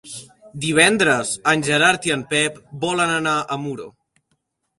[0.61, 3.87] Divendres en Gerard i en Pep volen anar a Muro.